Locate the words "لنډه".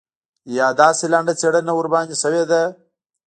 1.13-1.33